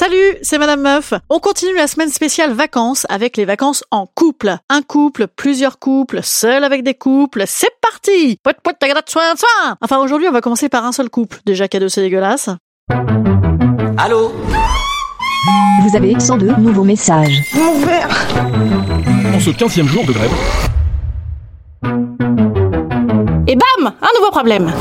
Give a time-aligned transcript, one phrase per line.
[0.00, 1.12] Salut, c'est Madame Meuf.
[1.28, 4.56] On continue la semaine spéciale vacances avec les vacances en couple.
[4.70, 7.42] Un couple, plusieurs couples, seul avec des couples.
[7.48, 11.10] C'est parti Poit, poit, tagada, soin, soin Enfin, aujourd'hui, on va commencer par un seul
[11.10, 11.38] couple.
[11.44, 12.48] Déjà cadeau, c'est dégueulasse.
[13.96, 14.32] Allô?
[15.82, 17.42] Vous avez 102 nouveaux messages.
[19.34, 20.30] En ce 15 jour de grève,
[23.48, 24.72] Et bam Un nouveau problème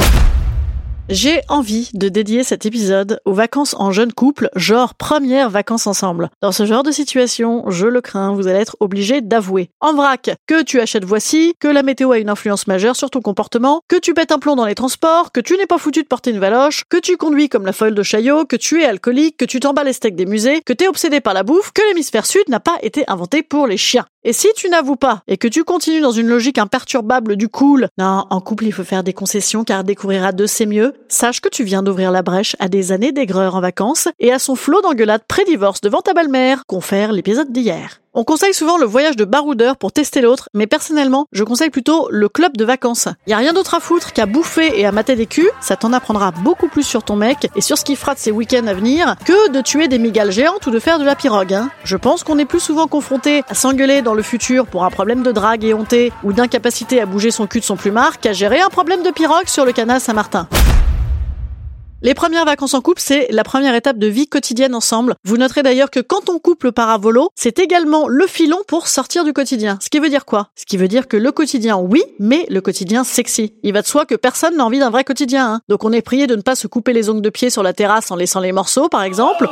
[1.09, 6.29] j'ai envie de dédier cet épisode aux vacances en jeune couple, genre premières vacances ensemble.
[6.41, 10.31] Dans ce genre de situation, je le crains, vous allez être obligé d'avouer en vrac
[10.47, 13.95] que tu achètes voici, que la météo a une influence majeure sur ton comportement, que
[13.95, 16.39] tu pètes un plomb dans les transports, que tu n'es pas foutu de porter une
[16.39, 19.59] valoche, que tu conduis comme la folle de Chaillot, que tu es alcoolique, que tu
[19.59, 22.59] t'emballes les steaks des musées, que t'es obsédé par la bouffe, que l'hémisphère sud n'a
[22.59, 24.05] pas été inventé pour les chiens.
[24.27, 27.87] Et si tu n'avoues pas et que tu continues dans une logique imperturbable du cool,
[27.97, 31.41] non, en couple il faut faire des concessions car découvrir à deux c'est mieux, sache
[31.41, 34.55] que tu viens d'ouvrir la brèche à des années d'aigreur en vacances et à son
[34.55, 38.01] flot d'engueulades pré-divorce devant ta belle-mère, confère l'épisode d'hier.
[38.13, 42.07] On conseille souvent le voyage de baroudeur pour tester l'autre, mais personnellement, je conseille plutôt
[42.09, 43.07] le club de vacances.
[43.27, 45.93] Y a rien d'autre à foutre qu'à bouffer et à mater des culs, ça t'en
[45.93, 48.73] apprendra beaucoup plus sur ton mec et sur ce qu'il fera de ses week-ends à
[48.73, 51.53] venir que de tuer des migales géantes ou de faire de la pirogue.
[51.53, 51.69] Hein.
[51.83, 55.21] Je pense qu'on est plus souvent confronté à s'engueuler dans le futur pour un problème
[55.21, 58.61] de drague et honté ou d'incapacité à bouger son cul de son plumard qu'à gérer
[58.61, 60.47] un problème de pirogue sur le canal Saint-Martin.
[62.03, 65.15] Les premières vacances en couple, c'est la première étape de vie quotidienne ensemble.
[65.25, 68.87] Vous noterez d'ailleurs que quand on couple part à volo, c'est également le filon pour
[68.87, 69.79] sortir du quotidien.
[69.81, 70.49] Ce qui veut dire quoi?
[70.55, 73.55] Ce qui veut dire que le quotidien, oui, mais le quotidien sexy.
[73.63, 75.53] Il va de soi que personne n'a envie d'un vrai quotidien.
[75.53, 75.61] Hein.
[75.69, 77.73] Donc on est prié de ne pas se couper les ongles de pied sur la
[77.73, 79.49] terrasse en laissant les morceaux, par exemple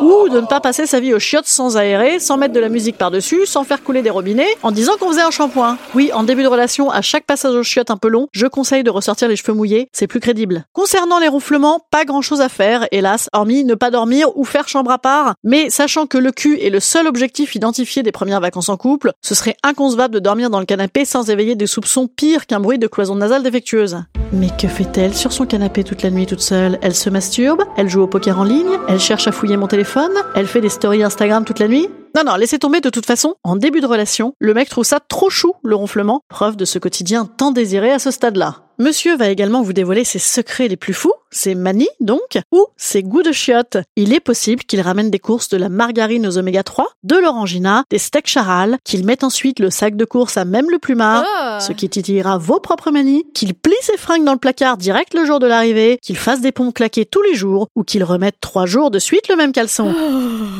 [0.00, 2.68] ou de ne pas passer sa vie aux chiottes sans aérer, sans mettre de la
[2.68, 5.78] musique par-dessus, sans faire couler des robinets, en disant qu'on faisait un shampoing.
[5.94, 8.82] Oui, en début de relation, à chaque passage aux chiottes un peu long, je conseille
[8.82, 10.64] de ressortir les cheveux mouillés, c'est plus crédible.
[10.72, 14.68] Concernant les ronflements, pas grand chose à faire, hélas, hormis ne pas dormir ou faire
[14.68, 18.40] chambre à part, mais sachant que le cul est le seul objectif identifié des premières
[18.40, 22.08] vacances en couple, ce serait inconcevable de dormir dans le canapé sans éveiller des soupçons
[22.08, 23.98] pires qu'un bruit de cloison nasale défectueuse.
[24.32, 26.78] Mais que fait-elle sur son canapé toute la nuit toute seule?
[26.82, 30.12] Elle se masturbe Elle joue au poker en ligne Elle cherche à fouiller mon téléphone
[30.34, 31.88] elle fait des stories Instagram toute la nuit?
[32.16, 33.34] Non, non, laissez tomber de toute façon.
[33.44, 36.78] En début de relation, le mec trouve ça trop chou, le ronflement, preuve de ce
[36.78, 38.64] quotidien tant désiré à ce stade-là.
[38.80, 43.02] Monsieur va également vous dévoiler ses secrets les plus fous, ses manies donc, ou ses
[43.02, 43.76] goûts de chiottes.
[43.94, 47.84] Il est possible qu'il ramène des courses de la margarine aux oméga 3, de l'orangina,
[47.90, 51.58] des steaks charal, qu'il mette ensuite le sac de course à même le plumard, Ah.
[51.60, 55.26] ce qui titillera vos propres manies, qu'il plie ses fringues dans le placard direct le
[55.26, 58.64] jour de l'arrivée, qu'il fasse des pompes claquées tous les jours, ou qu'il remette trois
[58.64, 59.94] jours de suite le même caleçon.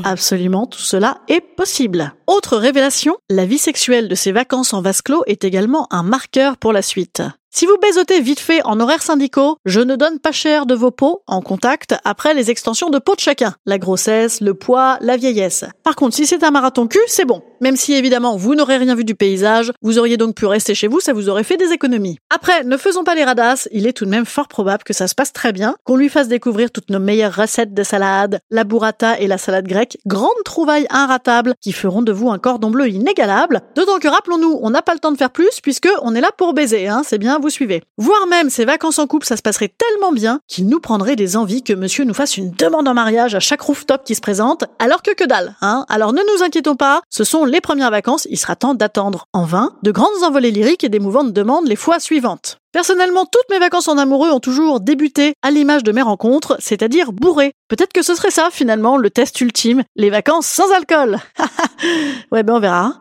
[0.04, 2.12] Absolument, tout cela est possible.
[2.26, 6.58] Autre révélation, la vie sexuelle de ces vacances en vase clos est également un marqueur
[6.58, 7.22] pour la suite.
[7.52, 10.92] Si vous baisotez vite fait en horaires syndicaux, je ne donne pas cher de vos
[10.92, 13.54] peaux en contact après les extensions de peau de chacun.
[13.66, 15.64] La grossesse, le poids, la vieillesse.
[15.82, 17.42] Par contre, si c'est un marathon cul, c'est bon.
[17.60, 20.86] Même si évidemment vous n'aurez rien vu du paysage, vous auriez donc pu rester chez
[20.86, 22.18] vous, ça vous aurait fait des économies.
[22.32, 25.08] Après, ne faisons pas les radasses, il est tout de même fort probable que ça
[25.08, 28.62] se passe très bien, qu'on lui fasse découvrir toutes nos meilleures recettes de salade, la
[28.62, 32.88] burrata et la salade grecque, grandes trouvailles inratables qui feront de vous un cordon bleu
[32.88, 33.60] inégalable.
[33.74, 36.30] D'autant que rappelons-nous, on n'a pas le temps de faire plus puisque on est là
[36.38, 37.82] pour baiser, hein, c'est bien, vous suivez.
[37.98, 41.36] Voire même ces vacances en couple, ça se passerait tellement bien qu'il nous prendrait des
[41.36, 44.64] envies que monsieur nous fasse une demande en mariage à chaque rooftop qui se présente,
[44.78, 45.84] alors que que dalle, hein.
[45.88, 49.26] Alors ne nous inquiétons pas, ce sont les premières vacances, il sera temps d'attendre.
[49.32, 52.58] En vain, de grandes envolées lyriques et d'émouvantes demandes les fois suivantes.
[52.72, 57.12] Personnellement, toutes mes vacances en amoureux ont toujours débuté à l'image de mes rencontres, c'est-à-dire
[57.12, 57.52] bourrées.
[57.68, 61.18] Peut-être que ce serait ça, finalement, le test ultime, les vacances sans alcool.
[62.32, 63.00] ouais, ben on verra.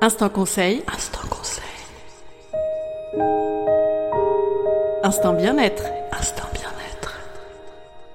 [0.00, 0.82] Instant conseil.
[0.92, 1.11] Instant conseil.
[5.04, 5.84] Instant bien-être.
[6.12, 7.18] Instant bien-être.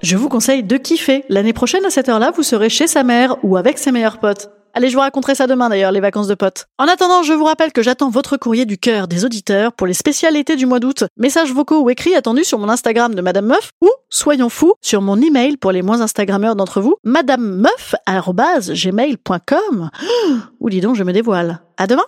[0.02, 1.24] Je vous conseille de kiffer.
[1.28, 4.50] L'année prochaine, à cette heure-là, vous serez chez sa mère ou avec ses meilleurs potes.
[4.74, 6.66] Allez, je vous raconterai ça demain d'ailleurs, les vacances de potes.
[6.78, 9.94] En attendant, je vous rappelle que j'attends votre courrier du cœur des auditeurs pour les
[9.94, 11.04] spécialités du mois d'août.
[11.16, 15.02] Messages vocaux ou écrits attendus sur mon Instagram de Madame Meuf ou, soyons fous, sur
[15.02, 19.90] mon email pour les moins Instagrammeurs d'entre vous, madamemeuf.gmail.com.
[20.60, 21.60] Ou dis donc, je me dévoile.
[21.76, 22.04] À demain!